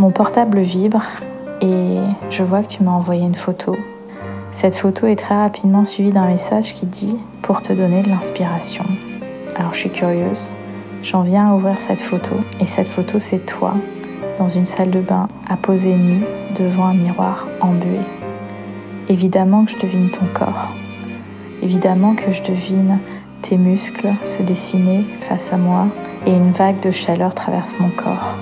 Mon 0.00 0.12
portable 0.12 0.60
vibre 0.60 1.02
et 1.60 1.98
je 2.30 2.42
vois 2.42 2.62
que 2.62 2.68
tu 2.68 2.82
m'as 2.82 2.90
envoyé 2.90 3.22
une 3.22 3.34
photo. 3.34 3.76
Cette 4.50 4.74
photo 4.74 5.06
est 5.06 5.16
très 5.16 5.34
rapidement 5.34 5.84
suivie 5.84 6.10
d'un 6.10 6.26
message 6.26 6.72
qui 6.72 6.86
dit 6.86 7.18
pour 7.42 7.60
te 7.60 7.74
donner 7.74 8.00
de 8.00 8.08
l'inspiration. 8.08 8.86
Alors 9.56 9.74
je 9.74 9.80
suis 9.80 9.90
curieuse, 9.90 10.56
j'en 11.02 11.20
viens 11.20 11.50
à 11.50 11.54
ouvrir 11.54 11.78
cette 11.78 12.00
photo 12.00 12.36
et 12.62 12.64
cette 12.64 12.88
photo 12.88 13.18
c'est 13.18 13.44
toi 13.44 13.74
dans 14.38 14.48
une 14.48 14.64
salle 14.64 14.90
de 14.90 15.02
bain 15.02 15.28
à 15.50 15.58
poser 15.58 15.94
nu 15.94 16.24
devant 16.58 16.86
un 16.86 16.94
miroir 16.94 17.46
embué. 17.60 18.00
Évidemment 19.10 19.66
que 19.66 19.72
je 19.72 19.78
devine 19.80 20.10
ton 20.10 20.24
corps. 20.32 20.74
Évidemment 21.60 22.14
que 22.14 22.30
je 22.30 22.42
devine 22.42 23.00
tes 23.42 23.58
muscles 23.58 24.14
se 24.22 24.42
dessiner 24.42 25.04
face 25.18 25.52
à 25.52 25.58
moi 25.58 25.88
et 26.24 26.32
une 26.32 26.52
vague 26.52 26.80
de 26.80 26.90
chaleur 26.90 27.34
traverse 27.34 27.78
mon 27.78 27.90
corps. 27.90 28.38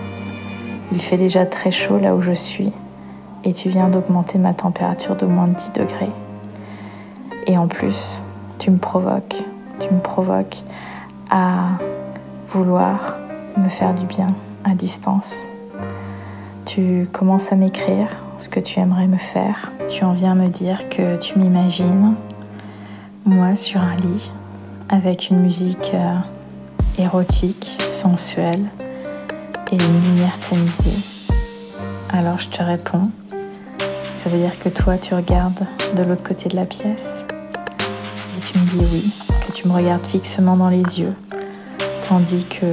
Il 0.90 1.00
fait 1.00 1.16
déjà 1.16 1.44
très 1.44 1.70
chaud 1.70 1.98
là 1.98 2.14
où 2.14 2.22
je 2.22 2.32
suis 2.32 2.72
et 3.44 3.52
tu 3.52 3.68
viens 3.68 3.88
d'augmenter 3.88 4.38
ma 4.38 4.54
température 4.54 5.16
de 5.16 5.26
moins 5.26 5.48
de 5.48 5.54
10 5.54 5.72
degrés. 5.72 6.10
Et 7.46 7.56
en 7.56 7.68
plus, 7.68 8.22
tu 8.58 8.70
me 8.70 8.78
provoques, 8.78 9.44
tu 9.78 9.92
me 9.92 10.00
provoques 10.00 10.58
à 11.30 11.78
vouloir 12.48 13.16
me 13.56 13.68
faire 13.68 13.94
du 13.94 14.06
bien 14.06 14.28
à 14.64 14.74
distance. 14.74 15.48
Tu 16.64 17.06
commences 17.12 17.52
à 17.52 17.56
m'écrire 17.56 18.08
ce 18.38 18.48
que 18.48 18.60
tu 18.60 18.80
aimerais 18.80 19.06
me 19.06 19.16
faire. 19.16 19.72
Tu 19.88 20.04
en 20.04 20.12
viens 20.12 20.34
me 20.34 20.48
dire 20.48 20.88
que 20.88 21.16
tu 21.16 21.38
m'imagines, 21.38 22.14
moi 23.24 23.56
sur 23.56 23.80
un 23.80 23.96
lit, 23.96 24.30
avec 24.88 25.30
une 25.30 25.40
musique 25.40 25.92
euh, 25.94 26.16
érotique, 26.98 27.76
sensuelle, 27.90 28.70
et 29.70 29.74
une 29.74 30.02
lumière 30.02 30.38
tamisée. 30.48 31.08
Alors 32.10 32.38
je 32.38 32.48
te 32.48 32.62
réponds. 32.62 33.02
Ça 34.22 34.30
veut 34.30 34.38
dire 34.38 34.58
que 34.58 34.68
toi 34.68 34.96
tu 34.96 35.14
regardes 35.14 35.66
de 35.96 36.02
l'autre 36.02 36.22
côté 36.22 36.48
de 36.48 36.56
la 36.56 36.64
pièce 36.64 37.24
et 38.36 38.40
tu 38.40 38.58
me 38.58 38.64
dis 38.64 38.86
oui, 38.92 39.12
que 39.46 39.52
tu 39.52 39.68
me 39.68 39.72
regardes 39.74 40.06
fixement 40.06 40.56
dans 40.56 40.68
les 40.68 41.00
yeux, 41.00 41.14
tandis 42.08 42.46
que 42.46 42.66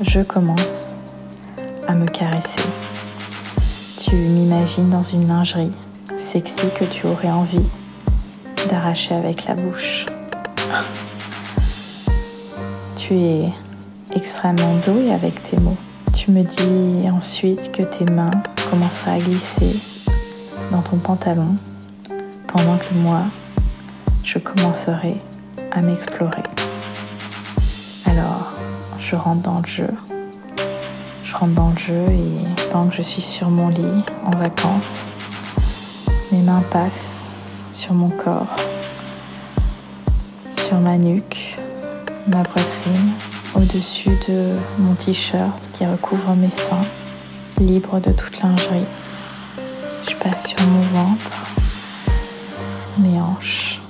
je 0.00 0.20
commence 0.20 0.94
à 1.88 1.94
me 1.94 2.06
caresser. 2.06 2.62
Tu 3.98 4.14
m'imagines 4.14 4.90
dans 4.90 5.02
une 5.02 5.28
lingerie 5.28 5.72
sexy 6.18 6.68
que 6.78 6.84
tu 6.84 7.06
aurais 7.06 7.30
envie 7.30 7.88
d'arracher 8.70 9.14
avec 9.14 9.46
la 9.46 9.54
bouche. 9.54 10.06
Tu 12.96 13.14
es 13.14 13.52
extrêmement 14.14 14.76
doué 14.84 15.12
avec 15.12 15.42
tes 15.42 15.56
mots. 15.58 15.76
Tu 16.26 16.32
me 16.32 16.42
dis 16.42 17.08
ensuite 17.12 17.70
que 17.70 17.82
tes 17.82 18.12
mains 18.12 18.32
commenceraient 18.68 19.12
à 19.12 19.18
glisser 19.18 19.78
dans 20.72 20.82
ton 20.82 20.96
pantalon 20.96 21.54
pendant 22.48 22.76
que 22.78 22.94
moi, 22.94 23.20
je 24.24 24.40
commencerai 24.40 25.22
à 25.70 25.80
m'explorer. 25.82 26.42
Alors, 28.06 28.54
je 28.98 29.14
rentre 29.14 29.42
dans 29.42 29.54
le 29.54 29.68
jeu. 29.68 29.88
Je 31.22 31.32
rentre 31.32 31.54
dans 31.54 31.70
le 31.70 31.78
jeu 31.78 32.04
et 32.10 32.72
pendant 32.72 32.88
que 32.88 32.96
je 32.96 33.02
suis 33.02 33.22
sur 33.22 33.48
mon 33.48 33.68
lit 33.68 34.02
en 34.24 34.36
vacances, 34.36 35.06
mes 36.32 36.42
mains 36.42 36.64
passent 36.72 37.22
sur 37.70 37.94
mon 37.94 38.08
corps, 38.08 38.56
sur 40.56 40.80
ma 40.80 40.98
nuque, 40.98 41.54
ma 42.26 42.42
poitrine, 42.42 43.12
au-dessus 43.56 44.10
de 44.28 44.54
mon 44.78 44.94
t-shirt 44.94 45.62
qui 45.72 45.86
recouvre 45.86 46.34
mes 46.36 46.50
seins, 46.50 46.86
libre 47.58 48.00
de 48.00 48.12
toute 48.12 48.40
lingerie. 48.42 48.86
Je 50.08 50.14
passe 50.16 50.48
sur 50.48 50.60
mon 50.62 50.80
ventre, 50.80 51.46
mes 52.98 53.20
hanches, 53.20 53.80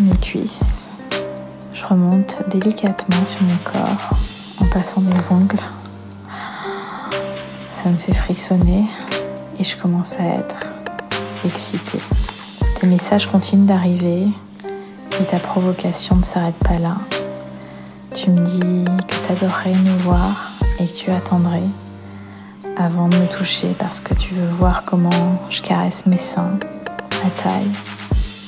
mes 0.00 0.16
cuisses. 0.16 0.92
Je 1.72 1.84
remonte 1.86 2.42
délicatement 2.48 3.24
sur 3.26 3.42
mon 3.42 3.56
corps 3.64 4.10
en 4.60 4.66
passant 4.66 5.00
mes 5.00 5.30
ongles. 5.30 5.60
Ça 7.72 7.90
me 7.90 7.96
fait 7.96 8.14
frissonner 8.14 8.84
et 9.58 9.64
je 9.64 9.76
commence 9.76 10.16
à 10.16 10.24
être 10.34 10.56
excitée. 11.44 12.00
Tes 12.80 12.86
messages 12.86 13.26
continuent 13.26 13.64
d'arriver 13.64 14.28
et 15.20 15.24
ta 15.24 15.38
provocation 15.38 16.16
ne 16.16 16.24
s'arrête 16.24 16.58
pas 16.58 16.78
là. 16.78 16.96
Tu 18.14 18.30
me 18.30 18.36
dis 18.36 18.84
que 19.06 19.14
tu 19.14 19.32
adorerais 19.32 19.70
me 19.70 19.98
voir 19.98 20.52
et 20.80 20.86
tu 20.86 21.10
attendrais 21.10 21.60
avant 22.76 23.08
de 23.08 23.16
me 23.16 23.26
toucher 23.26 23.72
parce 23.78 24.00
que 24.00 24.14
tu 24.14 24.34
veux 24.34 24.48
voir 24.58 24.84
comment 24.84 25.34
je 25.48 25.62
caresse 25.62 26.06
mes 26.06 26.18
seins, 26.18 26.58
ma 27.22 27.30
taille, 27.30 27.70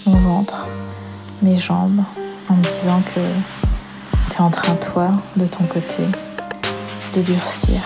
mon 0.06 0.12
ventre, 0.12 0.68
mes 1.42 1.58
jambes, 1.58 2.02
en 2.48 2.54
me 2.54 2.62
disant 2.62 3.02
que 3.14 3.20
tu 4.30 4.36
es 4.36 4.40
en 4.40 4.50
train, 4.50 4.74
toi, 4.74 5.12
de 5.36 5.44
ton 5.46 5.64
côté, 5.64 6.02
de 7.14 7.22
durcir. 7.22 7.80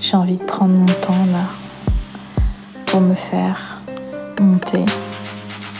J'ai 0.00 0.16
envie 0.16 0.36
de 0.36 0.44
prendre 0.44 0.74
mon 0.74 0.86
temps 0.86 1.26
là 1.32 1.44
pour 2.86 3.00
me 3.00 3.12
faire 3.12 3.80
monter 4.40 4.84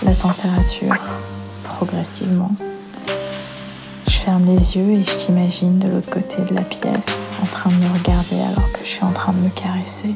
la 0.04 0.14
température 0.14 0.96
progressivement 1.64 2.50
ferme 4.26 4.46
les 4.46 4.76
yeux 4.76 4.90
et 4.90 5.04
je 5.04 5.12
t'imagine 5.24 5.78
de 5.78 5.86
l'autre 5.86 6.10
côté 6.10 6.42
de 6.42 6.52
la 6.52 6.62
pièce 6.62 7.30
en 7.40 7.46
train 7.46 7.70
de 7.70 7.76
me 7.76 7.88
regarder 7.96 8.40
alors 8.40 8.72
que 8.72 8.80
je 8.80 8.88
suis 8.88 9.04
en 9.04 9.12
train 9.12 9.30
de 9.30 9.38
me 9.38 9.50
caresser. 9.50 10.12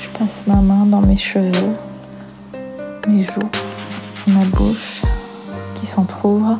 Je 0.00 0.18
passe 0.18 0.46
ma 0.46 0.58
main 0.62 0.86
dans 0.86 1.02
mes 1.02 1.18
cheveux, 1.18 1.74
mes 3.08 3.24
joues, 3.24 3.50
ma 4.28 4.42
bouche 4.56 5.02
qui 5.74 5.84
s'entrouvre 5.84 6.52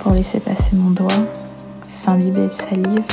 pour 0.00 0.12
laisser 0.12 0.40
passer 0.40 0.76
mon 0.76 0.90
doigt, 0.90 1.08
s'imbiber 1.88 2.48
de 2.48 2.48
salive. 2.48 3.04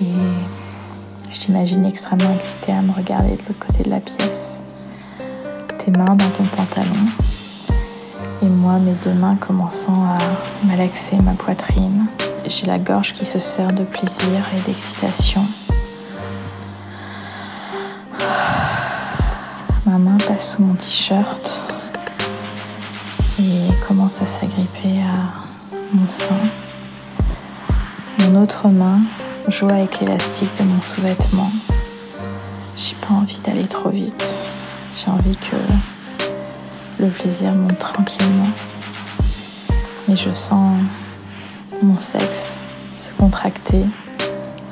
Et 0.00 1.30
je 1.30 1.38
t'imagine 1.38 1.84
extrêmement 1.84 2.34
excitée 2.34 2.72
à 2.72 2.82
me 2.82 2.90
regarder 2.90 3.36
de 3.36 3.42
l'autre 3.46 3.60
côté 3.64 3.84
de 3.84 3.90
la 3.90 4.00
pièce. 4.00 4.58
Tes 5.78 5.92
mains 5.92 6.16
dans 6.16 6.30
ton 6.36 6.44
pantalon 6.56 7.07
mes 8.80 8.94
deux 9.04 9.14
mains 9.14 9.36
commençant 9.36 10.04
à 10.04 10.18
malaxer 10.66 11.16
ma 11.22 11.32
poitrine. 11.32 12.06
J'ai 12.48 12.66
la 12.66 12.78
gorge 12.78 13.14
qui 13.14 13.26
se 13.26 13.38
serre 13.38 13.72
de 13.72 13.84
plaisir 13.84 14.42
et 14.56 14.60
d'excitation. 14.66 15.42
Ma 19.86 19.98
main 19.98 20.16
passe 20.26 20.52
sous 20.54 20.62
mon 20.62 20.74
t-shirt 20.74 21.60
et 23.40 23.68
commence 23.86 24.16
à 24.22 24.26
s'agripper 24.26 25.00
à 25.00 25.94
mon 25.94 26.08
sein. 26.08 26.34
Mon 28.20 28.42
autre 28.42 28.68
main 28.68 29.00
joue 29.48 29.68
avec 29.68 30.00
l'élastique 30.00 30.50
de 30.58 30.64
mon 30.64 30.80
sous-vêtement. 30.80 31.50
J'ai 32.76 32.96
pas 32.96 33.14
envie 33.14 33.38
d'aller 33.44 33.66
trop 33.66 33.90
vite. 33.90 34.24
J'ai 34.94 35.10
envie 35.10 35.36
que 35.36 35.56
le 36.98 37.08
plaisir 37.08 37.52
monte 37.52 37.78
tranquillement. 37.78 38.48
Et 40.08 40.16
je 40.16 40.32
sens 40.32 40.72
mon 41.82 41.94
sexe 41.94 42.54
se 42.92 43.16
contracter, 43.16 43.84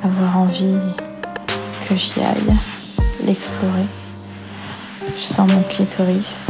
avoir 0.03 0.37
envie 0.37 0.77
que 1.87 1.95
j'y 1.95 2.19
aille, 2.19 2.55
l'explorer. 3.25 3.85
Je 5.19 5.23
sens 5.23 5.51
mon 5.51 5.61
clitoris 5.63 6.47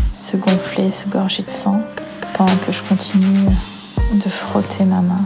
se 0.00 0.36
gonfler, 0.36 0.90
se 0.90 1.08
gorger 1.08 1.42
de 1.42 1.50
sang, 1.50 1.80
pendant 2.34 2.56
que 2.66 2.72
je 2.72 2.82
continue 2.82 3.46
de 4.24 4.28
frotter 4.28 4.84
ma 4.84 5.00
main 5.00 5.20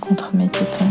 contre 0.00 0.34
mes 0.34 0.48
tétons 0.48 0.90